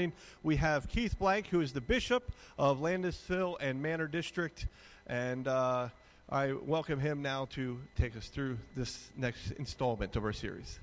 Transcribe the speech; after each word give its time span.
morning 0.00 0.16
we 0.42 0.56
have 0.56 0.88
Keith 0.88 1.18
Blank, 1.18 1.48
who 1.48 1.60
is 1.60 1.74
the 1.74 1.80
Bishop 1.82 2.32
of 2.56 2.78
Landisville 2.78 3.56
and 3.60 3.82
Manor 3.82 4.06
District. 4.06 4.66
And 5.06 5.46
uh, 5.46 5.90
I 6.30 6.54
welcome 6.54 6.98
him 6.98 7.20
now 7.20 7.48
to 7.50 7.78
take 7.96 8.16
us 8.16 8.28
through 8.28 8.56
this 8.74 9.10
next 9.14 9.50
installment 9.58 10.16
of 10.16 10.24
our 10.24 10.32
series. 10.32 10.80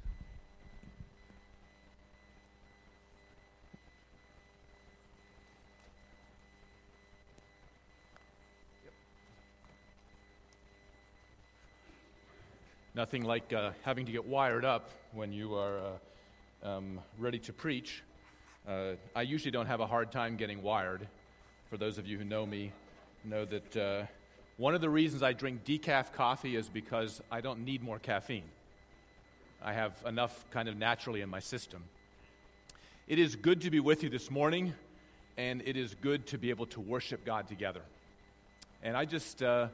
Nothing 12.93 13.23
like 13.23 13.51
uh, 13.51 13.71
having 13.81 14.05
to 14.05 14.11
get 14.11 14.27
wired 14.27 14.63
up 14.63 14.91
when 15.11 15.31
you 15.31 15.55
are 15.55 15.79
uh, 16.63 16.67
um, 16.67 16.99
ready 17.17 17.39
to 17.39 17.53
preach. 17.53 18.03
Uh, 18.67 18.95
I 19.15 19.21
usually 19.21 19.51
don't 19.51 19.67
have 19.67 19.79
a 19.79 19.87
hard 19.87 20.11
time 20.11 20.35
getting 20.35 20.61
wired. 20.61 21.07
For 21.69 21.77
those 21.77 21.97
of 21.97 22.05
you 22.05 22.17
who 22.17 22.25
know 22.25 22.45
me, 22.45 22.73
know 23.23 23.45
that 23.45 23.77
uh, 23.77 24.05
one 24.57 24.75
of 24.75 24.81
the 24.81 24.89
reasons 24.89 25.23
I 25.23 25.31
drink 25.31 25.63
decaf 25.63 26.11
coffee 26.11 26.57
is 26.57 26.67
because 26.67 27.21
I 27.31 27.39
don't 27.39 27.63
need 27.63 27.81
more 27.81 27.97
caffeine. 27.97 28.43
I 29.63 29.71
have 29.71 29.93
enough 30.05 30.45
kind 30.51 30.67
of 30.67 30.75
naturally 30.75 31.21
in 31.21 31.29
my 31.29 31.39
system. 31.39 31.81
It 33.07 33.19
is 33.19 33.37
good 33.37 33.61
to 33.61 33.71
be 33.71 33.79
with 33.79 34.03
you 34.03 34.09
this 34.09 34.29
morning, 34.29 34.73
and 35.37 35.61
it 35.65 35.77
is 35.77 35.95
good 35.95 36.27
to 36.27 36.37
be 36.37 36.49
able 36.49 36.65
to 36.67 36.81
worship 36.81 37.23
God 37.23 37.47
together. 37.47 37.81
And 38.83 38.97
I 38.97 39.05
just 39.05 39.41
uh, 39.41 39.69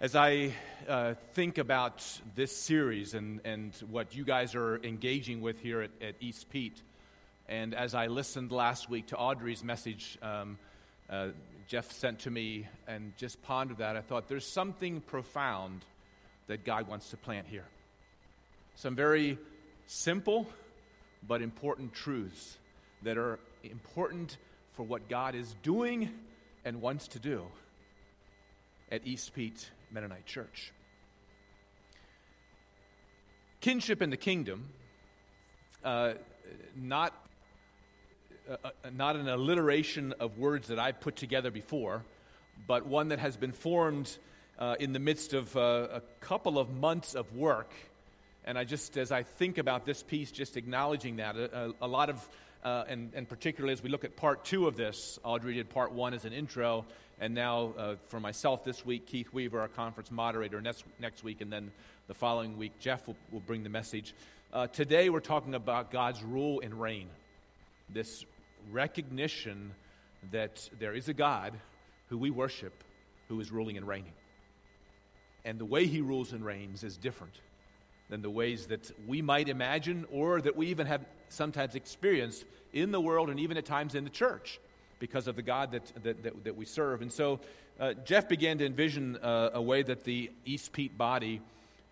as 0.00 0.16
I 0.16 0.54
uh, 0.88 1.14
think 1.34 1.58
about 1.58 2.04
this 2.34 2.56
series 2.56 3.14
and, 3.14 3.40
and 3.44 3.72
what 3.90 4.16
you 4.16 4.24
guys 4.24 4.56
are 4.56 4.78
engaging 4.82 5.40
with 5.40 5.60
here 5.60 5.82
at, 5.82 5.90
at 6.02 6.14
East 6.20 6.50
Pete, 6.50 6.82
and 7.48 7.74
as 7.74 7.94
I 7.94 8.08
listened 8.08 8.52
last 8.52 8.90
week 8.90 9.06
to 9.08 9.16
Audrey's 9.16 9.64
message, 9.64 10.18
um, 10.20 10.58
uh, 11.08 11.28
Jeff 11.66 11.90
sent 11.92 12.20
to 12.20 12.30
me, 12.30 12.66
and 12.86 13.16
just 13.16 13.42
pondered 13.42 13.78
that, 13.78 13.96
I 13.96 14.00
thought 14.00 14.28
there's 14.28 14.46
something 14.46 15.00
profound 15.00 15.84
that 16.46 16.64
God 16.64 16.88
wants 16.88 17.10
to 17.10 17.16
plant 17.16 17.46
here. 17.46 17.64
Some 18.74 18.94
very 18.94 19.38
simple 19.86 20.46
but 21.26 21.42
important 21.42 21.94
truths 21.94 22.58
that 23.02 23.16
are 23.16 23.38
important 23.62 24.36
for 24.72 24.82
what 24.82 25.08
God 25.08 25.34
is 25.34 25.54
doing 25.62 26.10
and 26.64 26.80
wants 26.80 27.08
to 27.08 27.18
do 27.18 27.44
at 28.90 29.06
East 29.06 29.34
Pete 29.34 29.70
Mennonite 29.90 30.26
Church. 30.26 30.72
Kinship 33.60 34.02
in 34.02 34.10
the 34.10 34.16
kingdom, 34.16 34.68
uh, 35.84 36.14
not, 36.76 37.12
uh, 38.48 38.56
uh, 38.64 38.70
not 38.96 39.14
an 39.16 39.28
alliteration 39.28 40.14
of 40.20 40.38
words 40.38 40.68
that 40.68 40.78
I've 40.78 41.00
put 41.00 41.16
together 41.16 41.50
before, 41.50 42.02
but 42.66 42.86
one 42.86 43.08
that 43.08 43.18
has 43.18 43.36
been 43.36 43.52
formed 43.52 44.16
uh, 44.58 44.76
in 44.80 44.92
the 44.92 44.98
midst 44.98 45.34
of 45.34 45.54
uh, 45.56 45.88
a 45.92 46.02
couple 46.20 46.58
of 46.58 46.70
months 46.70 47.14
of 47.14 47.36
work. 47.36 47.70
And 48.44 48.58
I 48.58 48.64
just, 48.64 48.96
as 48.96 49.12
I 49.12 49.22
think 49.22 49.58
about 49.58 49.84
this 49.84 50.02
piece, 50.02 50.30
just 50.30 50.56
acknowledging 50.56 51.16
that, 51.16 51.36
a, 51.36 51.68
a, 51.68 51.72
a 51.82 51.86
lot 51.86 52.08
of, 52.08 52.28
uh, 52.64 52.84
and, 52.88 53.12
and 53.14 53.28
particularly 53.28 53.74
as 53.74 53.82
we 53.82 53.90
look 53.90 54.04
at 54.04 54.16
part 54.16 54.44
two 54.44 54.66
of 54.66 54.76
this, 54.76 55.18
Audrey 55.24 55.54
did 55.54 55.68
part 55.68 55.92
one 55.92 56.14
as 56.14 56.24
an 56.24 56.32
intro, 56.32 56.86
and 57.20 57.34
now 57.34 57.74
uh, 57.76 57.94
for 58.08 58.18
myself 58.18 58.64
this 58.64 58.86
week, 58.86 59.06
Keith 59.06 59.30
Weaver, 59.32 59.60
our 59.60 59.68
conference 59.68 60.10
moderator, 60.10 60.62
next, 60.62 60.84
next 60.98 61.22
week, 61.22 61.42
and 61.42 61.52
then 61.52 61.70
the 62.06 62.14
following 62.14 62.56
week, 62.56 62.72
Jeff 62.80 63.06
will, 63.06 63.16
will 63.30 63.40
bring 63.40 63.62
the 63.62 63.68
message. 63.68 64.14
Uh, 64.54 64.66
today, 64.68 65.10
we're 65.10 65.20
talking 65.20 65.54
about 65.54 65.90
God's 65.90 66.22
rule 66.22 66.60
and 66.60 66.80
reign. 66.80 67.08
This 67.90 68.24
recognition 68.70 69.72
that 70.30 70.68
there 70.78 70.94
is 70.94 71.08
a 71.08 71.14
God 71.14 71.54
who 72.08 72.18
we 72.18 72.30
worship 72.30 72.84
who 73.28 73.40
is 73.40 73.50
ruling 73.50 73.76
and 73.76 73.86
reigning. 73.86 74.12
And 75.44 75.58
the 75.58 75.64
way 75.64 75.86
he 75.86 76.00
rules 76.00 76.32
and 76.32 76.44
reigns 76.44 76.82
is 76.82 76.96
different 76.96 77.34
than 78.08 78.22
the 78.22 78.30
ways 78.30 78.66
that 78.66 78.90
we 79.06 79.22
might 79.22 79.48
imagine 79.48 80.06
or 80.10 80.40
that 80.40 80.56
we 80.56 80.68
even 80.68 80.86
have 80.86 81.04
sometimes 81.28 81.74
experienced 81.74 82.44
in 82.72 82.90
the 82.90 83.00
world 83.00 83.30
and 83.30 83.38
even 83.38 83.56
at 83.56 83.64
times 83.64 83.94
in 83.94 84.04
the 84.04 84.10
church 84.10 84.58
because 84.98 85.28
of 85.28 85.36
the 85.36 85.42
God 85.42 85.72
that, 85.72 85.92
that, 86.02 86.22
that, 86.22 86.44
that 86.44 86.56
we 86.56 86.64
serve. 86.64 87.02
And 87.02 87.12
so 87.12 87.40
uh, 87.78 87.94
Jeff 88.04 88.28
began 88.28 88.58
to 88.58 88.66
envision 88.66 89.16
uh, 89.18 89.50
a 89.54 89.62
way 89.62 89.82
that 89.82 90.04
the 90.04 90.30
East 90.44 90.72
Pete 90.72 90.96
body 90.98 91.40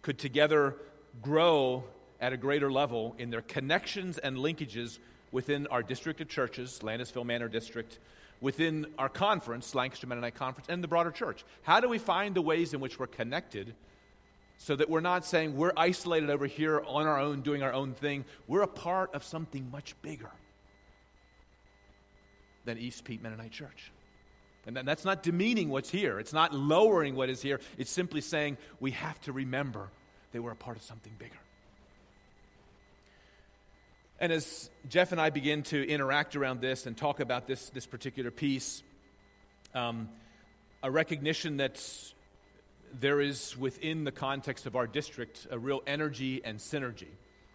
could 0.03 0.19
together 0.19 0.77
grow 1.23 1.85
at 2.21 2.33
a 2.33 2.37
greater 2.37 2.73
level 2.73 3.15
in 3.19 3.31
their 3.31 3.43
connections 3.43 4.19
and 4.19 4.37
linkages 4.37 4.99
within 5.33 5.67
our 5.69 5.83
district 5.83 6.21
of 6.21 6.29
churches, 6.29 6.81
Landisville 6.83 7.27
Manor 7.27 7.49
District, 7.49 7.99
within 8.41 8.87
our 8.99 9.09
conference, 9.09 9.75
Lancaster 9.75 10.07
Mennonite 10.07 10.35
Conference, 10.35 10.69
and 10.69 10.83
the 10.83 10.89
broader 10.89 11.11
church. 11.11 11.45
How 11.63 11.81
do 11.81 11.89
we 11.89 11.99
find 11.99 12.35
the 12.35 12.43
ways 12.43 12.75
in 12.75 12.81
which 12.81 12.99
we're 12.99 13.07
connected 13.07 13.75
so 14.59 14.77
that 14.77 14.89
we're 14.89 15.01
not 15.01 15.25
saying 15.25 15.57
we're 15.57 15.73
isolated 15.77 16.31
over 16.31 16.47
here 16.47 16.83
on 16.87 17.07
our 17.07 17.19
own, 17.19 17.41
doing 17.43 17.63
our 17.63 17.73
own 17.73 17.95
thing? 17.95 18.25
We're 18.47 18.63
a 18.63 18.69
part 18.69 19.15
of 19.15 19.25
something 19.25 19.71
much 19.71 19.95
bigger 20.03 20.31
than 22.65 22.79
East 22.79 23.05
Pete 23.05 23.23
Mennonite 23.23 23.53
Church. 23.53 23.93
And 24.67 24.77
that's 24.77 25.05
not 25.05 25.23
demeaning 25.23 25.69
what's 25.69 25.91
here. 25.91 26.19
It's 26.19 26.33
not 26.33 26.53
lowering 26.53 27.15
what 27.15 27.31
is 27.31 27.41
here. 27.41 27.61
It's 27.79 27.91
simply 27.91 28.21
saying 28.21 28.57
we 28.81 28.91
have 28.91 29.21
to 29.23 29.33
remember 29.33 29.89
that 30.33 30.43
we're 30.43 30.51
a 30.51 30.57
part 30.57 30.77
of 30.77 30.83
something 30.83 31.13
bigger. 31.19 31.39
And 34.19 34.33
as 34.33 34.71
Jeff 34.89 35.13
and 35.13 35.21
I 35.21 35.29
begin 35.29 35.63
to 35.65 35.87
interact 35.87 36.37
around 36.37 36.63
this 36.63 36.87
and 36.87 36.97
talk 36.97 37.21
about 37.21 37.47
this, 37.47 37.69
this 37.71 37.85
particular 37.85 38.31
piece, 38.31 38.83
um, 39.75 40.09
a 40.83 40.91
recognition 40.91 41.59
that 41.59 41.79
there 42.99 43.21
is 43.21 43.55
within 43.59 44.05
the 44.05 44.13
context 44.13 44.65
of 44.65 44.75
our 44.75 44.87
district 44.87 45.47
a 45.51 45.59
real 45.59 45.83
energy 45.87 46.41
and 46.43 46.59
synergy. 46.59 47.09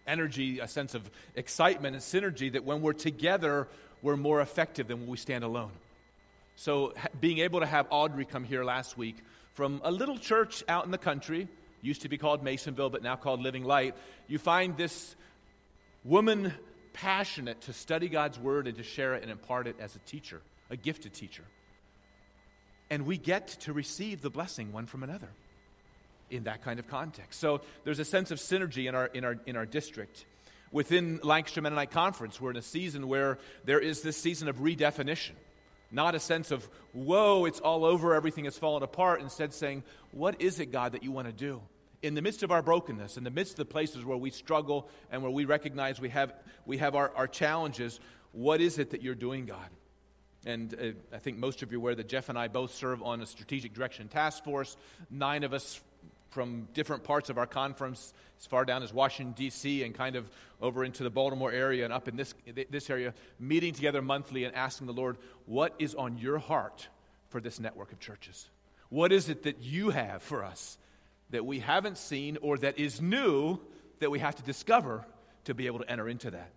Energy, 0.06 0.60
a 0.60 0.68
sense 0.68 0.94
of 0.94 1.10
excitement 1.34 1.96
and 1.96 2.02
synergy 2.02 2.52
that 2.52 2.64
when 2.64 2.80
we're 2.80 2.92
together, 2.92 3.66
we're 4.00 4.16
more 4.16 4.40
effective 4.40 4.86
than 4.86 5.00
when 5.00 5.08
we 5.08 5.16
stand 5.16 5.42
alone. 5.42 5.72
So, 6.54 6.94
being 7.20 7.38
able 7.38 7.60
to 7.60 7.66
have 7.66 7.86
Audrey 7.90 8.24
come 8.24 8.44
here 8.44 8.62
last 8.62 8.96
week 8.96 9.16
from 9.52 9.80
a 9.82 9.90
little 9.90 10.18
church 10.18 10.62
out 10.68 10.84
in 10.84 10.92
the 10.92 10.98
country, 10.98 11.48
used 11.80 12.02
to 12.02 12.08
be 12.08 12.18
called 12.18 12.44
Masonville, 12.44 12.90
but 12.90 13.02
now 13.02 13.16
called 13.16 13.40
Living 13.40 13.64
Light, 13.64 13.96
you 14.28 14.38
find 14.38 14.76
this 14.76 15.16
woman 16.04 16.52
passionate 16.92 17.60
to 17.62 17.72
study 17.72 18.08
God's 18.08 18.38
Word 18.38 18.66
and 18.66 18.76
to 18.76 18.82
share 18.82 19.14
it 19.14 19.22
and 19.22 19.30
impart 19.30 19.66
it 19.66 19.76
as 19.80 19.96
a 19.96 20.00
teacher, 20.00 20.40
a 20.70 20.76
gifted 20.76 21.14
teacher. 21.14 21.44
And 22.90 23.06
we 23.06 23.16
get 23.16 23.48
to 23.60 23.72
receive 23.72 24.20
the 24.20 24.30
blessing 24.30 24.72
one 24.72 24.86
from 24.86 25.02
another 25.02 25.28
in 26.30 26.44
that 26.44 26.62
kind 26.62 26.78
of 26.78 26.88
context. 26.88 27.40
So 27.40 27.60
there's 27.84 27.98
a 27.98 28.04
sense 28.04 28.30
of 28.30 28.38
synergy 28.38 28.88
in 28.88 28.94
our, 28.94 29.06
in 29.06 29.24
our, 29.24 29.36
in 29.46 29.56
our 29.56 29.66
district 29.66 30.26
within 30.72 31.20
Lancaster 31.22 31.60
Mennonite 31.60 31.90
Conference, 31.90 32.40
we're 32.40 32.50
in 32.50 32.56
a 32.56 32.62
season 32.62 33.06
where 33.06 33.38
there 33.64 33.78
is 33.78 34.02
this 34.02 34.16
season 34.16 34.48
of 34.48 34.56
redefinition. 34.56 35.32
Not 35.90 36.14
a 36.14 36.20
sense 36.20 36.50
of, 36.50 36.66
whoa, 36.94 37.44
it's 37.44 37.60
all 37.60 37.84
over, 37.84 38.14
everything 38.14 38.46
has 38.46 38.56
fallen 38.56 38.82
apart. 38.82 39.20
Instead, 39.20 39.52
saying, 39.52 39.84
what 40.10 40.40
is 40.40 40.58
it, 40.58 40.72
God, 40.72 40.92
that 40.92 41.02
you 41.02 41.12
want 41.12 41.26
to 41.28 41.32
do? 41.32 41.60
In 42.02 42.14
the 42.14 42.22
midst 42.22 42.42
of 42.42 42.50
our 42.50 42.62
brokenness, 42.62 43.16
in 43.16 43.24
the 43.24 43.30
midst 43.30 43.52
of 43.52 43.58
the 43.58 43.64
places 43.64 44.04
where 44.04 44.16
we 44.16 44.30
struggle 44.30 44.88
and 45.10 45.22
where 45.22 45.30
we 45.30 45.44
recognize 45.44 46.00
we 46.00 46.08
have, 46.08 46.34
we 46.66 46.78
have 46.78 46.94
our, 46.94 47.12
our 47.14 47.28
challenges, 47.28 48.00
what 48.32 48.60
is 48.60 48.78
it 48.78 48.90
that 48.90 49.02
you're 49.02 49.14
doing, 49.14 49.46
God? 49.46 49.68
And 50.44 50.74
uh, 50.74 51.14
I 51.14 51.18
think 51.18 51.38
most 51.38 51.62
of 51.62 51.70
you 51.70 51.78
are 51.78 51.80
aware 51.80 51.94
that 51.94 52.08
Jeff 52.08 52.28
and 52.28 52.36
I 52.36 52.48
both 52.48 52.74
serve 52.74 53.02
on 53.02 53.20
a 53.20 53.26
strategic 53.26 53.72
direction 53.72 54.08
task 54.08 54.42
force. 54.42 54.76
Nine 55.10 55.44
of 55.44 55.52
us 55.52 55.80
from 56.30 56.66
different 56.72 57.04
parts 57.04 57.30
of 57.30 57.38
our 57.38 57.46
conference, 57.46 58.12
as 58.40 58.46
far 58.46 58.64
down 58.64 58.82
as 58.82 58.92
Washington, 58.92 59.34
D.C., 59.36 59.84
and 59.84 59.94
kind 59.94 60.16
of 60.16 60.28
over 60.60 60.82
into 60.82 61.02
the 61.04 61.10
Baltimore 61.10 61.52
area 61.52 61.84
and 61.84 61.92
up 61.92 62.08
in 62.08 62.16
this, 62.16 62.34
this 62.70 62.90
area, 62.90 63.14
meeting 63.38 63.74
together 63.74 64.02
monthly 64.02 64.44
and 64.44 64.54
asking 64.56 64.86
the 64.86 64.92
Lord, 64.92 65.18
what 65.46 65.74
is 65.78 65.94
on 65.94 66.18
your 66.18 66.38
heart 66.38 66.88
for 67.28 67.40
this 67.40 67.60
network 67.60 67.92
of 67.92 68.00
churches? 68.00 68.48
What 68.88 69.12
is 69.12 69.28
it 69.28 69.44
that 69.44 69.60
you 69.60 69.90
have 69.90 70.22
for 70.22 70.42
us 70.42 70.78
that 71.32 71.44
we 71.44 71.58
haven't 71.58 71.98
seen 71.98 72.38
or 72.40 72.56
that 72.58 72.78
is 72.78 73.00
new 73.00 73.58
that 73.98 74.10
we 74.10 74.20
have 74.20 74.36
to 74.36 74.42
discover 74.42 75.04
to 75.44 75.54
be 75.54 75.66
able 75.66 75.80
to 75.80 75.90
enter 75.90 76.08
into 76.08 76.30
that? 76.30 76.50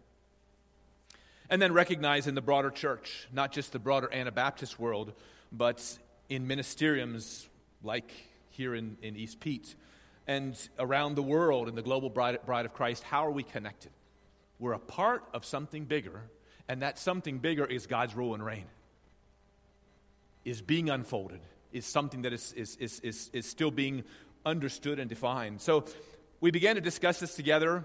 And 1.50 1.62
then 1.62 1.74
recognize 1.74 2.28
in 2.28 2.36
the 2.36 2.42
broader 2.42 2.70
church, 2.70 3.28
not 3.34 3.52
just 3.52 3.72
the 3.72 3.80
broader 3.80 4.12
Anabaptist 4.12 4.80
world, 4.80 5.14
but 5.52 5.98
in 6.30 6.48
ministeriums 6.48 7.48
like 7.84 8.12
here 8.50 8.74
in, 8.74 8.98
in 9.02 9.16
East 9.16 9.40
Pete 9.40 9.76
and 10.28 10.58
around 10.80 11.16
the 11.16 11.24
world 11.24 11.68
in 11.68 11.76
the 11.76 11.82
global 11.82 12.10
bride, 12.10 12.40
bride 12.46 12.66
of 12.66 12.74
Christ, 12.74 13.04
how 13.04 13.26
are 13.26 13.32
we 13.32 13.44
connected? 13.44 13.92
We're 14.60 14.74
a 14.74 14.80
part 14.80 15.24
of 15.34 15.46
something 15.46 15.86
bigger, 15.86 16.22
and 16.68 16.82
that 16.82 16.98
something 16.98 17.40
bigger 17.40 17.66
is 17.66 17.86
God's 17.86 18.16
rule 18.16 18.34
and 18.34 18.44
reign, 18.44 18.66
is 20.44 20.62
being 20.62 20.90
unfolded, 20.90 21.42
is 21.72 21.86
something 21.86 22.24
that 22.24 22.34
is, 22.34 22.54
is, 22.54 22.76
is, 22.78 23.00
is, 23.02 23.30
is 23.34 23.46
still 23.46 23.72
being 23.72 24.04
understood 24.46 25.00
and 25.00 25.10
defined. 25.10 25.62
So 25.62 25.86
we 26.40 26.52
began 26.52 26.76
to 26.76 26.82
discuss 26.82 27.20
this 27.20 27.36
together. 27.36 27.84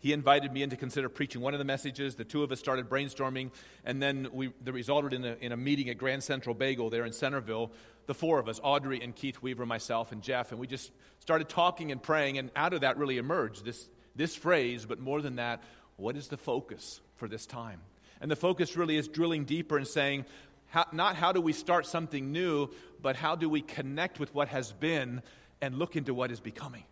he 0.00 0.14
invited 0.14 0.52
me 0.52 0.62
in 0.62 0.70
to 0.70 0.76
consider 0.76 1.08
preaching 1.08 1.42
one 1.42 1.54
of 1.54 1.58
the 1.58 1.64
messages. 1.64 2.14
The 2.14 2.24
two 2.24 2.42
of 2.42 2.50
us 2.50 2.58
started 2.58 2.88
brainstorming, 2.88 3.50
and 3.84 4.02
then 4.02 4.28
we, 4.32 4.50
that 4.64 4.72
resulted 4.72 5.12
in 5.12 5.24
a, 5.24 5.36
in 5.40 5.52
a 5.52 5.56
meeting 5.56 5.90
at 5.90 5.98
Grand 5.98 6.24
Central 6.24 6.54
Bagel 6.54 6.88
there 6.88 7.04
in 7.04 7.12
Centerville. 7.12 7.70
The 8.06 8.14
four 8.14 8.38
of 8.38 8.48
us, 8.48 8.58
Audrey 8.62 9.00
and 9.02 9.14
Keith 9.14 9.42
Weaver, 9.42 9.66
myself, 9.66 10.10
and 10.10 10.22
Jeff, 10.22 10.52
and 10.52 10.60
we 10.60 10.66
just 10.66 10.90
started 11.20 11.48
talking 11.50 11.92
and 11.92 12.02
praying, 12.02 12.38
and 12.38 12.50
out 12.56 12.72
of 12.72 12.80
that 12.80 12.96
really 12.96 13.18
emerged 13.18 13.64
this, 13.64 13.90
this 14.16 14.34
phrase, 14.34 14.86
but 14.86 14.98
more 14.98 15.20
than 15.20 15.36
that, 15.36 15.62
what 15.96 16.16
is 16.16 16.28
the 16.28 16.38
focus 16.38 17.02
for 17.16 17.28
this 17.28 17.44
time? 17.44 17.80
And 18.22 18.30
the 18.30 18.36
focus 18.36 18.76
really 18.76 18.96
is 18.96 19.06
drilling 19.06 19.44
deeper 19.44 19.76
and 19.76 19.86
saying, 19.86 20.24
how, 20.68 20.86
not 20.92 21.16
how 21.16 21.32
do 21.32 21.42
we 21.42 21.52
start 21.52 21.84
something 21.84 22.32
new, 22.32 22.70
but 23.02 23.16
how 23.16 23.36
do 23.36 23.50
we 23.50 23.60
connect 23.60 24.18
with 24.18 24.34
what 24.34 24.48
has 24.48 24.72
been 24.72 25.20
and 25.60 25.78
look 25.78 25.96
into 25.96 26.14
what 26.14 26.30
is 26.30 26.40
becoming. 26.40 26.84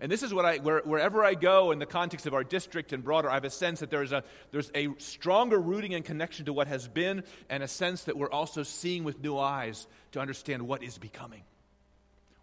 And 0.00 0.10
this 0.10 0.22
is 0.22 0.34
what 0.34 0.44
I, 0.44 0.58
where, 0.58 0.80
wherever 0.80 1.24
I 1.24 1.34
go 1.34 1.70
in 1.70 1.78
the 1.78 1.86
context 1.86 2.26
of 2.26 2.34
our 2.34 2.44
district 2.44 2.92
and 2.92 3.02
broader, 3.02 3.30
I 3.30 3.34
have 3.34 3.44
a 3.44 3.50
sense 3.50 3.80
that 3.80 3.90
there's 3.90 4.12
a, 4.12 4.24
there's 4.50 4.70
a 4.74 4.88
stronger 4.98 5.58
rooting 5.58 5.94
and 5.94 6.04
connection 6.04 6.46
to 6.46 6.52
what 6.52 6.66
has 6.66 6.88
been, 6.88 7.22
and 7.48 7.62
a 7.62 7.68
sense 7.68 8.04
that 8.04 8.16
we're 8.16 8.30
also 8.30 8.64
seeing 8.64 9.04
with 9.04 9.22
new 9.22 9.38
eyes 9.38 9.86
to 10.12 10.20
understand 10.20 10.66
what 10.66 10.82
is 10.82 10.98
becoming. 10.98 11.42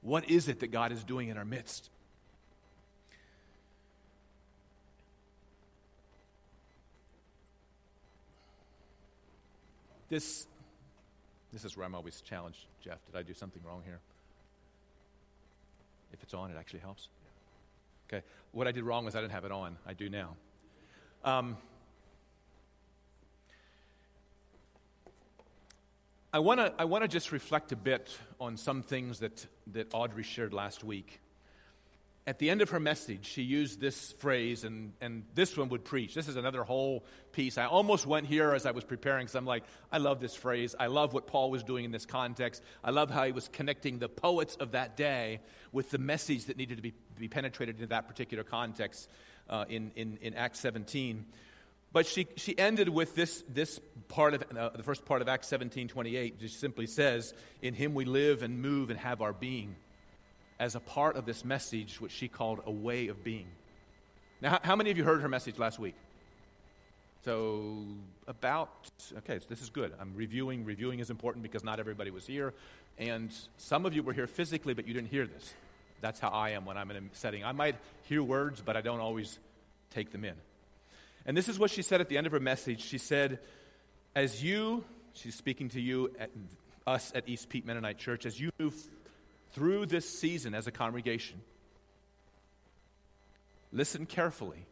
What 0.01 0.29
is 0.29 0.47
it 0.47 0.61
that 0.61 0.71
God 0.71 0.91
is 0.91 1.03
doing 1.03 1.27
in 1.27 1.37
our 1.37 1.45
midst? 1.45 1.89
This, 10.09 10.47
this 11.53 11.63
is 11.63 11.77
where 11.77 11.85
I'm 11.85 11.95
always 11.95 12.21
challenged, 12.21 12.65
Jeff. 12.83 12.97
Did 13.05 13.17
I 13.17 13.23
do 13.23 13.33
something 13.33 13.61
wrong 13.65 13.81
here? 13.85 13.99
If 16.13 16.23
it's 16.23 16.33
on, 16.33 16.51
it 16.51 16.57
actually 16.57 16.79
helps. 16.79 17.09
Okay. 18.07 18.23
What 18.51 18.67
I 18.67 18.71
did 18.71 18.83
wrong 18.83 19.05
was 19.05 19.15
I 19.15 19.21
didn't 19.21 19.33
have 19.33 19.45
it 19.45 19.51
on. 19.51 19.77
I 19.85 19.93
do 19.93 20.09
now. 20.09 20.35
Um, 21.23 21.57
I 26.33 26.39
want 26.39 26.59
to 26.59 26.73
I 26.79 26.85
wanna 26.85 27.07
just 27.07 27.31
reflect 27.31 27.71
a 27.71 27.75
bit 27.75 28.17
on 28.39 28.57
some 28.57 28.83
things 28.83 29.19
that, 29.19 29.45
that 29.67 29.93
Audrey 29.93 30.23
shared 30.23 30.53
last 30.53 30.83
week 30.83 31.19
at 32.27 32.37
the 32.37 32.51
end 32.51 32.61
of 32.61 32.69
her 32.69 32.79
message, 32.79 33.25
she 33.25 33.41
used 33.41 33.81
this 33.81 34.11
phrase, 34.13 34.63
and, 34.63 34.93
and 35.01 35.23
this 35.33 35.57
one 35.57 35.69
would 35.69 35.83
preach. 35.83 36.13
This 36.13 36.27
is 36.27 36.35
another 36.35 36.63
whole 36.63 37.03
piece. 37.31 37.57
I 37.57 37.65
almost 37.65 38.05
went 38.05 38.27
here 38.27 38.53
as 38.53 38.67
I 38.67 38.71
was 38.71 38.83
preparing 38.83 39.25
because 39.25 39.35
I'm 39.35 39.45
like, 39.45 39.63
I 39.91 39.97
love 39.97 40.19
this 40.19 40.35
phrase. 40.35 40.75
I 40.79 40.85
love 40.87 41.13
what 41.13 41.25
Paul 41.25 41.49
was 41.49 41.63
doing 41.63 41.83
in 41.83 41.91
this 41.91 42.05
context. 42.05 42.61
I 42.83 42.91
love 42.91 43.09
how 43.09 43.23
he 43.23 43.31
was 43.31 43.47
connecting 43.47 43.97
the 43.97 44.07
poets 44.07 44.55
of 44.55 44.73
that 44.73 44.95
day 44.95 45.39
with 45.71 45.89
the 45.89 45.97
message 45.97 46.45
that 46.45 46.57
needed 46.57 46.75
to 46.75 46.83
be, 46.83 46.93
be 47.17 47.27
penetrated 47.27 47.75
into 47.75 47.87
that 47.87 48.07
particular 48.07 48.43
context 48.43 49.09
uh, 49.49 49.65
in, 49.67 49.91
in, 49.95 50.19
in 50.21 50.35
Acts 50.35 50.59
17. 50.59 51.25
But 51.91 52.05
she, 52.05 52.27
she 52.37 52.57
ended 52.57 52.87
with 52.87 53.15
this, 53.15 53.43
this 53.49 53.79
part 54.09 54.35
of 54.35 54.43
uh, 54.55 54.69
the 54.69 54.83
first 54.83 55.05
part 55.05 55.23
of 55.23 55.27
Acts 55.27 55.47
17 55.47 55.87
28, 55.87 56.35
which 56.39 56.55
simply 56.55 56.85
says, 56.85 57.33
In 57.63 57.73
him 57.73 57.95
we 57.95 58.05
live 58.05 58.43
and 58.43 58.61
move 58.61 58.91
and 58.91 58.99
have 58.99 59.21
our 59.21 59.33
being 59.33 59.75
as 60.61 60.75
a 60.75 60.79
part 60.79 61.15
of 61.15 61.25
this 61.25 61.43
message, 61.43 61.99
which 61.99 62.11
she 62.11 62.27
called 62.27 62.61
a 62.67 62.71
way 62.71 63.07
of 63.07 63.23
being. 63.23 63.47
Now, 64.41 64.59
how 64.63 64.75
many 64.75 64.91
of 64.91 64.97
you 64.97 65.03
heard 65.03 65.21
her 65.21 65.27
message 65.27 65.57
last 65.57 65.79
week? 65.79 65.95
So, 67.25 67.83
about, 68.27 68.69
okay, 69.17 69.39
so 69.39 69.45
this 69.49 69.59
is 69.63 69.71
good. 69.71 69.91
I'm 69.99 70.13
reviewing. 70.15 70.63
Reviewing 70.63 70.99
is 70.99 71.09
important 71.09 71.41
because 71.41 71.63
not 71.63 71.79
everybody 71.79 72.11
was 72.11 72.27
here. 72.27 72.53
And 72.99 73.31
some 73.57 73.87
of 73.87 73.95
you 73.95 74.03
were 74.03 74.13
here 74.13 74.27
physically, 74.27 74.75
but 74.75 74.87
you 74.87 74.93
didn't 74.93 75.09
hear 75.09 75.25
this. 75.25 75.51
That's 75.99 76.19
how 76.19 76.29
I 76.29 76.51
am 76.51 76.65
when 76.65 76.77
I'm 76.77 76.91
in 76.91 76.97
a 76.97 77.01
setting. 77.13 77.43
I 77.43 77.53
might 77.53 77.75
hear 78.03 78.21
words, 78.21 78.61
but 78.63 78.77
I 78.77 78.81
don't 78.81 78.99
always 78.99 79.39
take 79.89 80.11
them 80.11 80.23
in. 80.23 80.35
And 81.25 81.35
this 81.35 81.49
is 81.49 81.57
what 81.57 81.71
she 81.71 81.81
said 81.81 82.01
at 82.01 82.09
the 82.09 82.19
end 82.19 82.27
of 82.27 82.33
her 82.33 82.39
message. 82.39 82.81
She 82.83 82.99
said, 82.99 83.39
As 84.15 84.43
you, 84.43 84.83
she's 85.13 85.33
speaking 85.33 85.69
to 85.69 85.81
you, 85.81 86.11
at, 86.19 86.29
us 86.85 87.11
at 87.15 87.27
East 87.27 87.49
Pete 87.49 87.65
Mennonite 87.65 87.97
Church, 87.97 88.27
as 88.27 88.39
you 88.39 88.51
move 88.59 88.75
through 89.53 89.85
this 89.85 90.19
season 90.19 90.53
as 90.53 90.67
a 90.67 90.71
congregation. 90.71 91.41
Listen 93.71 94.05
carefully 94.05 94.65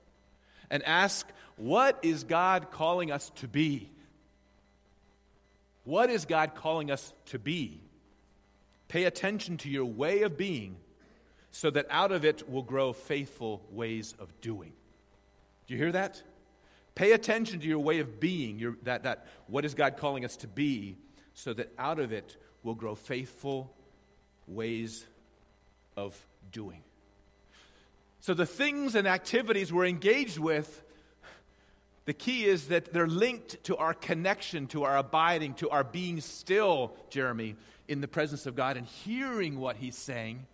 and 0.69 0.83
ask 0.83 1.27
what 1.57 1.99
is 2.03 2.23
God 2.23 2.71
calling 2.71 3.11
us 3.11 3.31
to 3.37 3.47
be? 3.47 3.89
What 5.83 6.09
is 6.09 6.25
God 6.25 6.55
calling 6.55 6.91
us 6.91 7.13
to 7.27 7.39
be? 7.39 7.81
Pay 8.87 9.05
attention 9.05 9.57
to 9.57 9.69
your 9.69 9.85
way 9.85 10.23
of 10.23 10.37
being 10.37 10.77
so 11.51 11.69
that 11.71 11.87
out 11.89 12.11
of 12.11 12.25
it 12.25 12.49
will 12.49 12.63
grow 12.63 12.93
faithful 12.93 13.61
ways 13.71 14.13
of 14.19 14.29
doing. 14.41 14.73
Do 15.67 15.73
you 15.73 15.79
hear 15.79 15.91
that? 15.91 16.21
Pay 16.95 17.11
attention 17.13 17.59
to 17.61 17.67
your 17.67 17.79
way 17.79 17.99
of 17.99 18.19
being, 18.19 18.59
your, 18.59 18.75
that, 18.83 19.03
that 19.03 19.27
what 19.47 19.65
is 19.65 19.73
God 19.73 19.97
calling 19.97 20.25
us 20.25 20.35
to 20.37 20.47
be, 20.47 20.97
so 21.33 21.53
that 21.53 21.71
out 21.77 21.99
of 21.99 22.11
it 22.11 22.35
will 22.63 22.75
grow 22.75 22.95
faithful 22.95 23.73
ways 24.49 25.05
of 25.95 26.15
doing. 26.51 26.81
So 28.21 28.33
the 28.33 28.45
things 28.45 28.95
and 28.95 29.07
activities 29.07 29.71
we're 29.71 29.85
engaged 29.85 30.37
with, 30.37 30.83
the 32.05 32.13
key 32.13 32.45
is 32.45 32.67
that 32.67 32.91
they're 32.91 33.07
linked 33.07 33.63
to 33.65 33.77
our 33.77 33.93
connection, 33.93 34.67
to 34.67 34.83
our 34.83 34.97
abiding, 34.97 35.53
to 35.55 35.69
our 35.69 35.83
being 35.83 36.19
still, 36.21 36.93
Jeremy, 37.09 37.55
in 37.87 38.01
the 38.01 38.07
presence 38.07 38.45
of 38.45 38.55
God 38.55 38.77
and 38.77 38.85
hearing 38.85 39.59
what 39.59 39.77
He's 39.77 39.95
saying 39.95 40.45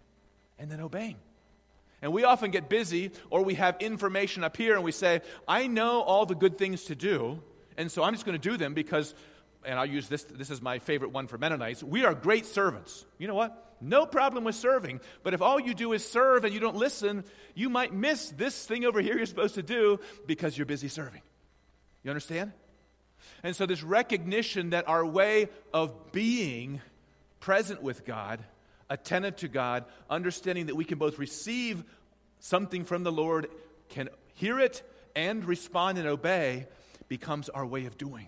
and 0.59 0.71
then 0.71 0.79
obeying. 0.79 1.17
And 2.01 2.13
we 2.13 2.23
often 2.23 2.51
get 2.51 2.69
busy 2.69 3.11
or 3.29 3.43
we 3.43 3.55
have 3.55 3.77
information 3.79 4.43
up 4.43 4.57
here 4.57 4.75
and 4.75 4.83
we 4.83 4.91
say, 4.91 5.21
I 5.47 5.67
know 5.67 6.01
all 6.01 6.25
the 6.25 6.35
good 6.35 6.57
things 6.57 6.83
to 6.85 6.95
do, 6.95 7.41
and 7.77 7.91
so 7.91 8.03
I'm 8.03 8.13
just 8.13 8.25
going 8.25 8.39
to 8.39 8.49
do 8.49 8.57
them 8.57 8.73
because, 8.73 9.15
and 9.65 9.79
I'll 9.79 9.85
use 9.85 10.07
this, 10.07 10.23
this 10.23 10.49
is 10.49 10.61
my 10.61 10.79
favorite 10.79 11.11
one 11.11 11.27
for 11.27 11.37
Mennonites, 11.37 11.83
we 11.83 12.05
are 12.05 12.13
great 12.13 12.45
servants. 12.45 13.05
You 13.17 13.27
know 13.27 13.35
what? 13.35 13.61
No 13.81 14.05
problem 14.05 14.43
with 14.43 14.55
serving. 14.55 15.01
But 15.23 15.33
if 15.33 15.41
all 15.41 15.59
you 15.59 15.73
do 15.73 15.93
is 15.93 16.07
serve 16.07 16.45
and 16.45 16.53
you 16.53 16.59
don't 16.59 16.77
listen, 16.77 17.25
you 17.53 17.69
might 17.69 17.93
miss 17.93 18.29
this 18.29 18.65
thing 18.65 18.85
over 18.85 19.01
here 19.01 19.17
you're 19.17 19.25
supposed 19.25 19.55
to 19.55 19.63
do 19.63 19.99
because 20.25 20.57
you're 20.57 20.65
busy 20.65 20.87
serving. 20.87 21.21
You 22.03 22.11
understand? 22.11 22.53
And 23.43 23.55
so, 23.55 23.65
this 23.65 23.83
recognition 23.83 24.71
that 24.71 24.87
our 24.87 25.05
way 25.05 25.49
of 25.73 26.11
being 26.11 26.81
present 27.39 27.81
with 27.81 28.05
God, 28.05 28.43
attentive 28.89 29.37
to 29.37 29.47
God, 29.47 29.85
understanding 30.09 30.67
that 30.67 30.75
we 30.75 30.85
can 30.85 30.97
both 30.97 31.17
receive 31.17 31.83
something 32.39 32.85
from 32.85 33.03
the 33.03 33.11
Lord, 33.11 33.47
can 33.89 34.09
hear 34.35 34.59
it 34.59 34.83
and 35.15 35.43
respond 35.45 35.97
and 35.97 36.07
obey, 36.07 36.67
becomes 37.07 37.49
our 37.49 37.65
way 37.65 37.85
of 37.85 37.97
doing. 37.97 38.27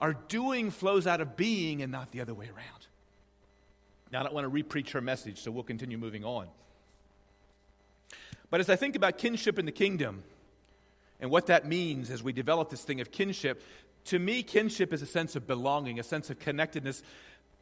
Our 0.00 0.14
doing 0.14 0.70
flows 0.70 1.06
out 1.06 1.20
of 1.20 1.36
being 1.36 1.82
and 1.82 1.90
not 1.90 2.10
the 2.10 2.20
other 2.20 2.34
way 2.34 2.46
around. 2.46 2.86
Now, 4.12 4.20
I 4.20 4.22
don't 4.24 4.34
want 4.34 4.52
to 4.52 4.62
repreach 4.62 4.90
her 4.90 5.00
message, 5.00 5.40
so 5.40 5.50
we'll 5.50 5.62
continue 5.62 5.98
moving 5.98 6.24
on. 6.24 6.46
But 8.50 8.60
as 8.60 8.70
I 8.70 8.76
think 8.76 8.94
about 8.94 9.18
kinship 9.18 9.58
in 9.58 9.66
the 9.66 9.72
kingdom 9.72 10.22
and 11.20 11.30
what 11.30 11.46
that 11.46 11.66
means 11.66 12.10
as 12.10 12.22
we 12.22 12.32
develop 12.32 12.70
this 12.70 12.82
thing 12.82 13.00
of 13.00 13.10
kinship, 13.10 13.62
to 14.06 14.18
me, 14.18 14.42
kinship 14.42 14.92
is 14.92 15.02
a 15.02 15.06
sense 15.06 15.34
of 15.34 15.46
belonging, 15.46 15.98
a 15.98 16.02
sense 16.02 16.30
of 16.30 16.38
connectedness, 16.38 17.02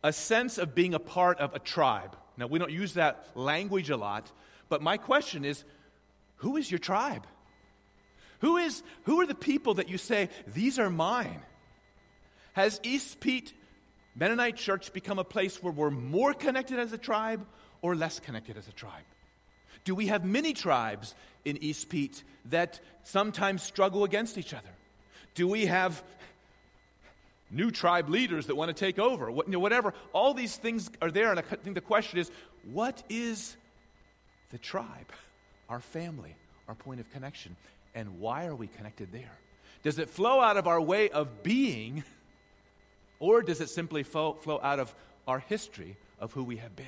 a 0.02 0.12
sense 0.12 0.58
of 0.58 0.74
being 0.74 0.94
a 0.94 0.98
part 0.98 1.38
of 1.38 1.54
a 1.54 1.58
tribe. 1.58 2.16
Now, 2.36 2.48
we 2.48 2.58
don't 2.58 2.72
use 2.72 2.94
that 2.94 3.26
language 3.34 3.90
a 3.90 3.96
lot, 3.96 4.30
but 4.68 4.82
my 4.82 4.96
question 4.96 5.44
is 5.44 5.64
who 6.36 6.56
is 6.56 6.70
your 6.70 6.78
tribe? 6.78 7.26
Who, 8.40 8.56
is, 8.56 8.82
who 9.04 9.20
are 9.20 9.26
the 9.26 9.34
people 9.34 9.74
that 9.74 9.88
you 9.88 9.96
say, 9.96 10.28
these 10.52 10.78
are 10.80 10.90
mine? 10.90 11.40
Has 12.52 12.80
East 12.82 13.20
Pete 13.20 13.52
Mennonite 14.14 14.56
church 14.56 14.92
become 14.92 15.18
a 15.18 15.24
place 15.24 15.62
where 15.62 15.72
we're 15.72 15.90
more 15.90 16.34
connected 16.34 16.78
as 16.78 16.92
a 16.92 16.98
tribe 16.98 17.46
or 17.80 17.96
less 17.96 18.20
connected 18.20 18.56
as 18.56 18.68
a 18.68 18.72
tribe? 18.72 19.04
Do 19.84 19.94
we 19.94 20.08
have 20.08 20.24
many 20.24 20.52
tribes 20.52 21.14
in 21.44 21.56
East 21.62 21.88
Pete 21.88 22.22
that 22.50 22.80
sometimes 23.02 23.62
struggle 23.62 24.04
against 24.04 24.38
each 24.38 24.54
other? 24.54 24.68
Do 25.34 25.48
we 25.48 25.66
have 25.66 26.02
new 27.50 27.70
tribe 27.70 28.08
leaders 28.08 28.46
that 28.46 28.54
want 28.54 28.68
to 28.68 28.74
take 28.74 28.98
over? 28.98 29.30
What, 29.30 29.46
you 29.46 29.52
know, 29.52 29.58
whatever. 29.58 29.94
All 30.12 30.34
these 30.34 30.56
things 30.56 30.90
are 31.00 31.10
there, 31.10 31.30
and 31.30 31.38
I 31.38 31.42
think 31.42 31.74
the 31.74 31.80
question 31.80 32.18
is 32.18 32.30
what 32.70 33.02
is 33.08 33.56
the 34.50 34.58
tribe, 34.58 35.10
our 35.68 35.80
family, 35.80 36.36
our 36.68 36.74
point 36.74 37.00
of 37.00 37.10
connection, 37.10 37.56
and 37.94 38.20
why 38.20 38.46
are 38.46 38.54
we 38.54 38.68
connected 38.68 39.10
there? 39.12 39.32
Does 39.82 39.98
it 39.98 40.08
flow 40.08 40.40
out 40.40 40.56
of 40.56 40.66
our 40.66 40.80
way 40.80 41.08
of 41.08 41.42
being? 41.42 42.04
Or 43.22 43.40
does 43.40 43.60
it 43.60 43.68
simply 43.68 44.02
flow, 44.02 44.32
flow 44.32 44.58
out 44.64 44.80
of 44.80 44.92
our 45.28 45.38
history 45.38 45.96
of 46.18 46.32
who 46.32 46.42
we 46.42 46.56
have 46.56 46.74
been? 46.74 46.86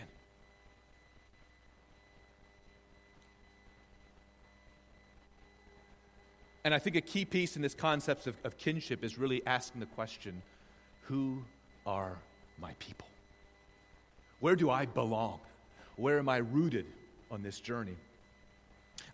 And 6.64 6.74
I 6.74 6.80
think 6.80 6.96
a 6.96 7.00
key 7.00 7.24
piece 7.24 7.54
in 7.54 7.62
this 7.62 7.74
concept 7.74 8.26
of, 8.26 8.36
of 8.42 8.58
kinship 8.58 9.04
is 9.04 9.16
really 9.16 9.46
asking 9.46 9.78
the 9.78 9.86
question 9.86 10.42
who 11.02 11.44
are 11.86 12.18
my 12.58 12.72
people? 12.80 13.06
Where 14.40 14.56
do 14.56 14.70
I 14.70 14.86
belong? 14.86 15.38
Where 15.94 16.18
am 16.18 16.28
I 16.28 16.38
rooted 16.38 16.86
on 17.30 17.44
this 17.44 17.60
journey? 17.60 17.96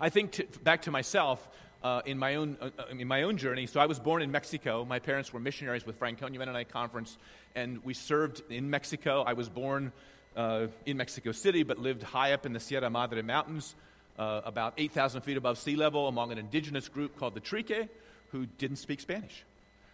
I 0.01 0.09
think 0.09 0.33
to, 0.33 0.47
back 0.63 0.81
to 0.83 0.91
myself 0.91 1.51
uh, 1.83 2.03
in, 2.05 2.19
my 2.19 2.35
own, 2.37 2.57
uh, 2.61 2.71
in 2.91 3.09
my 3.09 3.23
own 3.23 3.37
journey. 3.37 3.67
So 3.67 3.81
I 3.81 3.87
was 3.87 3.99
born 3.99 4.23
in 4.23 4.31
Mexico. 4.31 4.85
My 4.85 4.99
parents 4.99 5.33
were 5.33 5.41
missionaries 5.41 5.87
with 5.87 5.97
Franconia 5.97 6.39
Mennonite 6.39 6.71
Conference, 6.71 7.17
and 7.55 7.83
we 7.85 7.95
served 7.95 8.43
in 8.51 8.71
Mexico. 8.71 9.23
I 9.23 9.33
was 9.33 9.49
born 9.49 9.93
uh, 10.37 10.67
in 10.87 10.97
Mexico 10.97 11.33
City, 11.33 11.63
but 11.63 11.79
lived 11.79 12.03
high 12.03 12.33
up 12.33 12.47
in 12.47 12.53
the 12.53 12.61
Sierra 12.61 12.91
Madre 12.91 13.23
Mountains, 13.23 13.75
uh, 14.19 14.43
about 14.45 14.75
8,000 14.77 15.23
feet 15.23 15.37
above 15.37 15.59
sea 15.59 15.77
level, 15.77 16.09
among 16.09 16.33
an 16.33 16.39
indigenous 16.39 16.89
group 16.89 17.19
called 17.19 17.35
the 17.35 17.41
Trique, 17.41 17.89
who 18.33 18.47
didn't 18.47 18.77
speak 18.77 19.01
Spanish. 19.01 19.45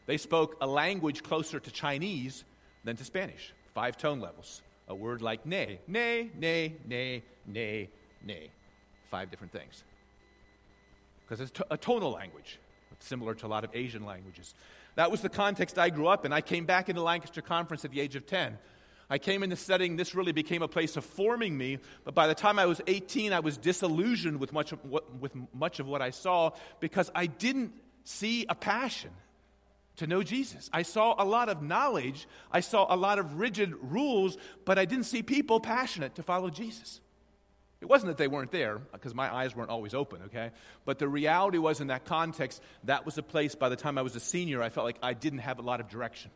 They 0.06 0.16
spoke 0.16 0.56
a 0.60 0.66
language 0.66 1.22
closer 1.22 1.58
to 1.58 1.70
Chinese 1.70 2.44
than 2.84 2.96
to 2.96 3.04
Spanish, 3.04 3.52
five 3.74 3.96
tone 3.96 4.20
levels. 4.20 4.62
A 4.88 4.94
word 4.94 5.20
like 5.20 5.44
nay, 5.44 5.80
nay, 5.88 6.30
nay, 6.38 6.74
nay, 6.86 7.22
nay, 7.46 7.88
nay. 8.24 8.50
Five 9.10 9.30
different 9.30 9.52
things. 9.52 9.82
Because 11.26 11.40
it's 11.40 11.60
a 11.70 11.76
tonal 11.76 12.12
language, 12.12 12.58
similar 13.00 13.34
to 13.34 13.46
a 13.46 13.48
lot 13.48 13.64
of 13.64 13.70
Asian 13.74 14.04
languages. 14.04 14.54
That 14.94 15.10
was 15.10 15.20
the 15.20 15.28
context 15.28 15.78
I 15.78 15.90
grew 15.90 16.06
up 16.06 16.24
in. 16.24 16.32
I 16.32 16.40
came 16.40 16.64
back 16.64 16.88
into 16.88 17.02
Lancaster 17.02 17.42
Conference 17.42 17.84
at 17.84 17.90
the 17.90 18.00
age 18.00 18.16
of 18.16 18.26
10. 18.26 18.58
I 19.08 19.18
came 19.18 19.42
into 19.42 19.56
studying, 19.56 19.96
this 19.96 20.14
really 20.14 20.32
became 20.32 20.62
a 20.62 20.68
place 20.68 20.96
of 20.96 21.04
forming 21.04 21.56
me. 21.56 21.78
But 22.04 22.14
by 22.14 22.26
the 22.26 22.34
time 22.34 22.58
I 22.58 22.66
was 22.66 22.80
18, 22.86 23.32
I 23.32 23.40
was 23.40 23.56
disillusioned 23.56 24.40
with 24.40 24.52
much 24.52 24.72
of 24.72 24.84
what, 24.84 25.14
with 25.16 25.32
much 25.54 25.78
of 25.78 25.86
what 25.86 26.02
I 26.02 26.10
saw 26.10 26.50
because 26.80 27.10
I 27.14 27.26
didn't 27.26 27.72
see 28.04 28.46
a 28.48 28.54
passion 28.54 29.10
to 29.96 30.06
know 30.06 30.22
Jesus. 30.22 30.68
I 30.72 30.82
saw 30.82 31.14
a 31.18 31.24
lot 31.24 31.48
of 31.48 31.62
knowledge, 31.62 32.26
I 32.50 32.60
saw 32.60 32.92
a 32.92 32.96
lot 32.96 33.18
of 33.18 33.38
rigid 33.38 33.74
rules, 33.80 34.36
but 34.64 34.78
I 34.78 34.84
didn't 34.84 35.06
see 35.06 35.22
people 35.22 35.60
passionate 35.60 36.16
to 36.16 36.22
follow 36.22 36.50
Jesus. 36.50 37.00
It 37.86 37.88
wasn't 37.88 38.08
that 38.08 38.18
they 38.18 38.26
weren't 38.26 38.50
there, 38.50 38.78
because 38.78 39.14
my 39.14 39.32
eyes 39.32 39.54
weren't 39.54 39.70
always 39.70 39.94
open, 39.94 40.22
okay? 40.24 40.50
But 40.84 40.98
the 40.98 41.06
reality 41.06 41.58
was, 41.58 41.80
in 41.80 41.86
that 41.86 42.04
context, 42.04 42.60
that 42.82 43.06
was 43.06 43.16
a 43.16 43.22
place 43.22 43.54
by 43.54 43.68
the 43.68 43.76
time 43.76 43.96
I 43.96 44.02
was 44.02 44.16
a 44.16 44.20
senior, 44.20 44.60
I 44.60 44.70
felt 44.70 44.84
like 44.86 44.98
I 45.04 45.14
didn't 45.14 45.38
have 45.38 45.60
a 45.60 45.62
lot 45.62 45.78
of 45.78 45.88
direction. 45.88 46.32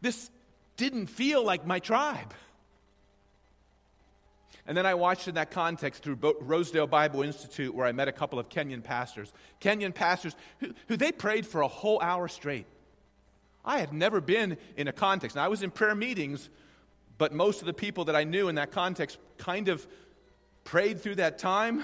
This 0.00 0.28
didn't 0.76 1.06
feel 1.06 1.44
like 1.44 1.64
my 1.64 1.78
tribe. 1.78 2.34
And 4.66 4.76
then 4.76 4.86
I 4.86 4.94
watched 4.94 5.28
in 5.28 5.36
that 5.36 5.52
context 5.52 6.02
through 6.02 6.18
Rosedale 6.40 6.88
Bible 6.88 7.22
Institute, 7.22 7.72
where 7.72 7.86
I 7.86 7.92
met 7.92 8.08
a 8.08 8.12
couple 8.12 8.40
of 8.40 8.48
Kenyan 8.48 8.82
pastors. 8.82 9.32
Kenyan 9.60 9.94
pastors 9.94 10.34
who, 10.58 10.74
who 10.88 10.96
they 10.96 11.12
prayed 11.12 11.46
for 11.46 11.60
a 11.60 11.68
whole 11.68 12.00
hour 12.00 12.26
straight. 12.26 12.66
I 13.64 13.78
had 13.78 13.92
never 13.92 14.20
been 14.20 14.56
in 14.76 14.88
a 14.88 14.92
context. 14.92 15.36
Now, 15.36 15.44
I 15.44 15.48
was 15.48 15.62
in 15.62 15.70
prayer 15.70 15.94
meetings, 15.94 16.50
but 17.18 17.32
most 17.32 17.60
of 17.60 17.66
the 17.66 17.72
people 17.72 18.06
that 18.06 18.16
I 18.16 18.24
knew 18.24 18.48
in 18.48 18.56
that 18.56 18.72
context 18.72 19.18
kind 19.38 19.68
of 19.68 19.86
prayed 20.68 21.00
through 21.00 21.14
that 21.14 21.38
time, 21.38 21.82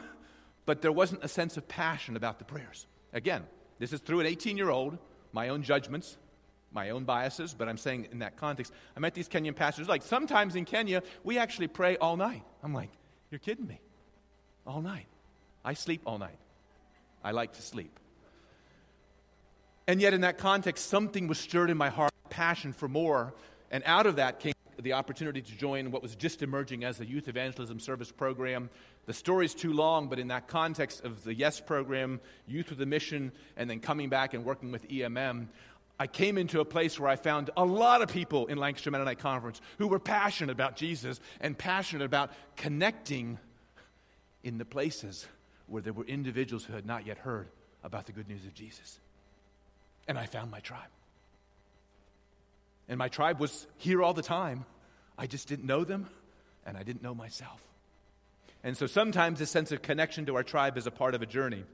but 0.67 0.83
there 0.83 0.93
wasn't 0.93 1.25
a 1.25 1.29
sense 1.29 1.57
of 1.57 1.67
passion 1.67 2.17
about 2.17 2.39
the 2.39 2.45
prayers. 2.45 2.87
Again, 3.15 3.43
this 3.79 3.95
is 3.95 4.01
through 4.01 4.21
an 4.21 4.27
18 4.27 4.59
year 4.59 4.69
old, 4.69 4.99
my 5.33 5.49
own 5.49 5.63
judgments, 5.63 6.19
my 6.71 6.91
own 6.91 7.05
biases, 7.05 7.55
but 7.55 7.67
I'm 7.67 7.79
saying 7.79 8.09
in 8.13 8.19
that 8.19 8.37
context. 8.37 8.75
I 8.95 9.01
met 9.01 9.15
these 9.15 9.27
Kenyan 9.27 9.57
pastors. 9.57 9.89
Like 9.89 10.03
sometimes 10.03 10.55
in 10.55 10.67
Kenya, 10.67 11.03
we 11.23 11.39
actually 11.39 11.69
pray 11.69 11.97
all 11.97 12.19
night. 12.19 12.43
I'm 12.63 12.75
like, 12.75 12.91
you're 13.31 13.39
kidding 13.39 13.67
me. 13.67 13.81
All 14.67 14.83
night. 14.83 15.07
I 15.65 15.73
sleep 15.73 16.03
all 16.05 16.19
night. 16.19 16.39
I 17.23 17.31
like 17.31 17.55
to 17.55 17.63
sleep. 17.63 17.99
And 19.87 19.99
yet, 19.99 20.13
in 20.13 20.23
that 20.23 20.37
context, 20.37 20.89
something 20.91 21.27
was 21.27 21.39
stirred 21.39 21.71
in 21.71 21.79
my 21.79 21.89
heart, 21.89 22.13
passion 22.29 22.75
for 22.75 22.89
more. 22.89 23.33
And 23.71 23.83
out 23.87 24.07
of 24.07 24.17
that 24.17 24.41
came 24.41 24.55
the 24.85 24.93
opportunity 24.93 25.43
to 25.43 25.57
join 25.57 25.91
what 25.91 26.03
was 26.03 26.15
just 26.15 26.43
emerging 26.43 26.85
as 26.85 26.99
the 26.99 27.07
Youth 27.07 27.27
Evangelism 27.27 27.81
Service 27.81 28.13
Program. 28.13 28.71
The 29.07 29.13
story's 29.13 29.55
too 29.55 29.73
long, 29.73 30.09
but 30.09 30.19
in 30.19 30.29
that 30.29 30.47
context 30.47 31.05
of 31.05 31.25
the 31.25 31.35
YES 31.35 31.61
program, 31.61 32.21
Youth 32.47 32.71
with 32.71 32.81
a 32.81 32.87
Mission, 32.87 33.33
and 33.57 33.69
then 33.69 33.81
coming 33.81 34.09
back 34.09 34.35
and 34.35 34.45
working 34.45 34.71
with 34.71 34.89
EMM, 34.89 35.49
I 35.99 36.07
came 36.07 36.39
into 36.39 36.61
a 36.61 36.65
place 36.65 36.99
where 36.99 37.09
I 37.09 37.17
found 37.17 37.51
a 37.57 37.65
lot 37.65 38.03
of 38.03 38.09
people 38.09 38.47
in 38.47 38.59
Lancaster 38.59 38.91
Mennonite 38.91 39.21
Conference 39.21 39.61
who 39.79 39.89
were 39.89 39.99
passionate 39.99 40.53
about 40.53 40.77
Jesus 40.77 41.21
and 41.41 41.57
passionate 41.57 42.05
about 42.05 42.31
connecting 42.57 43.39
in 44.43 44.59
the 44.59 44.65
places 44.65 45.27
where 45.67 45.83
there 45.83 45.93
were 45.93 46.05
individuals 46.05 46.65
who 46.65 46.75
had 46.75 46.85
not 46.85 47.07
yet 47.07 47.19
heard 47.19 47.49
about 47.83 48.07
the 48.07 48.13
good 48.13 48.29
news 48.29 48.45
of 48.45 48.55
Jesus. 48.55 48.99
And 50.07 50.19
I 50.19 50.27
found 50.27 50.51
my 50.51 50.61
tribe. 50.61 50.91
And 52.89 52.99
my 52.99 53.09
tribe 53.09 53.41
was 53.41 53.67
here 53.79 54.03
all 54.03 54.13
the 54.13 54.23
time. 54.23 54.67
I 55.17 55.27
just 55.27 55.49
didn't 55.49 55.67
know 55.67 55.85
them, 55.85 56.09
and 56.67 56.77
I 56.77 56.83
didn't 56.83 57.03
know 57.03 57.15
myself. 57.15 57.61
And 58.63 58.77
so 58.77 58.87
sometimes 58.87 59.41
a 59.41 59.47
sense 59.47 59.73
of 59.73 59.83
connection 59.83 60.27
to 60.27 60.37
our 60.37 60.43
tribe 60.43 60.79
is 60.79 60.87
a 60.87 60.91
part 60.91 61.15
of 61.15 61.23
a 61.23 61.27
journey. 61.27 61.65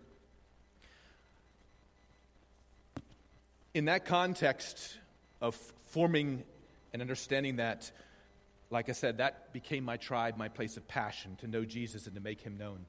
in 3.74 3.84
that 3.84 4.04
context 4.04 4.98
of 5.40 5.54
forming 5.88 6.42
and 6.92 7.00
understanding 7.00 7.56
that, 7.56 7.90
like 8.70 8.88
I 8.88 8.92
said, 8.92 9.18
that 9.18 9.52
became 9.52 9.84
my 9.84 9.96
tribe, 9.96 10.36
my 10.36 10.48
place 10.48 10.76
of 10.76 10.86
passion 10.88 11.36
to 11.36 11.46
know 11.46 11.64
Jesus 11.64 12.06
and 12.06 12.14
to 12.14 12.20
make 12.20 12.40
him 12.40 12.58
known. 12.58 12.84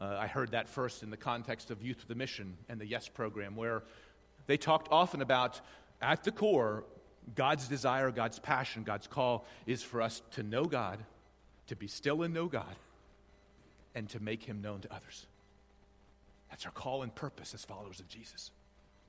Uh, 0.00 0.16
I 0.20 0.26
heard 0.26 0.50
that 0.50 0.68
first 0.68 1.02
in 1.02 1.10
the 1.10 1.16
context 1.16 1.70
of 1.70 1.82
Youth 1.82 1.98
with 2.02 2.10
a 2.10 2.18
Mission 2.18 2.56
and 2.68 2.80
the 2.80 2.86
Yes 2.86 3.08
program, 3.08 3.56
where 3.56 3.82
they 4.46 4.56
talked 4.56 4.88
often 4.90 5.22
about, 5.22 5.60
at 6.02 6.24
the 6.24 6.32
core, 6.32 6.84
God's 7.34 7.68
desire, 7.68 8.10
God's 8.10 8.38
passion, 8.38 8.82
God's 8.82 9.06
call 9.06 9.44
is 9.66 9.82
for 9.82 10.00
us 10.00 10.22
to 10.32 10.42
know 10.42 10.64
God, 10.64 10.98
to 11.68 11.76
be 11.76 11.86
still 11.86 12.22
and 12.22 12.32
know 12.32 12.46
God, 12.46 12.76
and 13.94 14.08
to 14.10 14.20
make 14.20 14.42
him 14.42 14.62
known 14.62 14.80
to 14.80 14.94
others. 14.94 15.26
That's 16.50 16.64
our 16.66 16.72
call 16.72 17.02
and 17.02 17.14
purpose 17.14 17.54
as 17.54 17.64
followers 17.64 18.00
of 18.00 18.08
Jesus. 18.08 18.50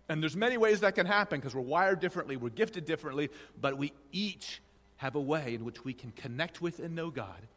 And 0.09 0.21
there's 0.24 0.36
many 0.36 0.57
ways 0.57 0.79
that 0.79 0.95
can 0.95 1.05
happen 1.05 1.39
because 1.39 1.53
we're 1.53 1.62
wired 1.62 2.00
differently, 2.00 2.38
we're 2.38 2.50
gifted 2.50 2.86
differently, 2.86 3.29
but 3.59 3.77
we 3.77 3.93
each 4.12 4.62
have 4.97 5.15
a 5.15 5.21
way 5.21 5.53
in 5.53 5.63
which 5.63 5.83
we 5.83 5.93
can 5.93 6.12
connect 6.12 6.62
with 6.62 6.79
and 6.79 6.95
know 6.95 7.12
God. 7.12 7.47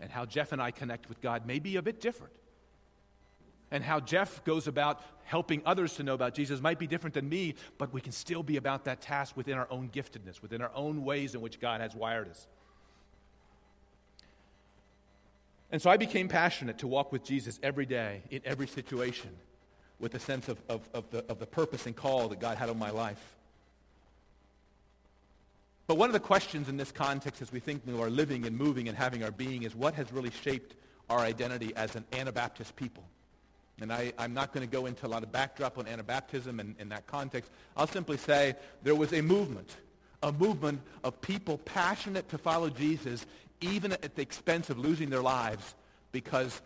And 0.00 0.10
how 0.10 0.26
Jeff 0.26 0.52
and 0.52 0.60
I 0.60 0.72
connect 0.72 1.08
with 1.08 1.20
God 1.22 1.46
may 1.46 1.58
be 1.60 1.76
a 1.76 1.82
bit 1.82 2.00
different. 2.00 2.32
And 3.70 3.82
how 3.82 4.00
Jeff 4.00 4.44
goes 4.44 4.66
about 4.68 5.02
helping 5.24 5.62
others 5.64 5.94
to 5.94 6.02
know 6.02 6.14
about 6.14 6.34
Jesus 6.34 6.60
might 6.60 6.78
be 6.78 6.86
different 6.86 7.14
than 7.14 7.28
me, 7.28 7.54
but 7.78 7.92
we 7.92 8.00
can 8.00 8.12
still 8.12 8.42
be 8.42 8.56
about 8.56 8.84
that 8.84 9.00
task 9.00 9.36
within 9.36 9.56
our 9.58 9.66
own 9.70 9.88
giftedness, 9.88 10.42
within 10.42 10.60
our 10.60 10.70
own 10.74 11.04
ways 11.04 11.34
in 11.34 11.40
which 11.40 11.60
God 11.60 11.80
has 11.80 11.94
wired 11.94 12.28
us. 12.28 12.46
And 15.70 15.82
so 15.82 15.90
I 15.90 15.96
became 15.96 16.28
passionate 16.28 16.78
to 16.78 16.86
walk 16.86 17.10
with 17.10 17.24
Jesus 17.24 17.58
every 17.62 17.86
day, 17.86 18.22
in 18.30 18.42
every 18.44 18.68
situation 18.68 19.30
with 19.98 20.14
a 20.14 20.20
sense 20.20 20.48
of, 20.48 20.60
of, 20.68 20.88
of, 20.92 21.10
the, 21.10 21.24
of 21.28 21.38
the 21.38 21.46
purpose 21.46 21.86
and 21.86 21.96
call 21.96 22.28
that 22.28 22.40
God 22.40 22.58
had 22.58 22.68
on 22.68 22.78
my 22.78 22.90
life. 22.90 23.34
But 25.86 25.96
one 25.96 26.08
of 26.08 26.12
the 26.14 26.20
questions 26.20 26.68
in 26.68 26.76
this 26.76 26.92
context 26.92 27.42
as 27.42 27.52
we 27.52 27.60
think 27.60 27.86
of 27.86 28.00
our 28.00 28.10
living 28.10 28.46
and 28.46 28.56
moving 28.56 28.88
and 28.88 28.96
having 28.96 29.22
our 29.22 29.30
being 29.30 29.64
is 29.64 29.74
what 29.74 29.94
has 29.94 30.12
really 30.12 30.30
shaped 30.30 30.76
our 31.10 31.20
identity 31.20 31.72
as 31.76 31.94
an 31.94 32.04
Anabaptist 32.12 32.74
people? 32.76 33.04
And 33.80 33.92
I, 33.92 34.12
am 34.18 34.34
not 34.34 34.52
going 34.52 34.66
to 34.66 34.70
go 34.70 34.86
into 34.86 35.06
a 35.06 35.08
lot 35.08 35.22
of 35.22 35.32
backdrop 35.32 35.78
on 35.78 35.86
Anabaptism 35.86 36.60
and 36.60 36.76
in 36.78 36.88
that 36.90 37.06
context. 37.06 37.50
I'll 37.76 37.86
simply 37.86 38.16
say 38.16 38.54
there 38.82 38.94
was 38.94 39.12
a 39.12 39.20
movement, 39.20 39.76
a 40.22 40.32
movement 40.32 40.80
of 41.02 41.20
people 41.20 41.58
passionate 41.58 42.28
to 42.28 42.38
follow 42.38 42.70
Jesus, 42.70 43.26
even 43.60 43.92
at 43.92 44.14
the 44.14 44.22
expense 44.22 44.70
of 44.70 44.78
losing 44.78 45.10
their 45.10 45.22
lives, 45.22 45.74
because 46.12 46.62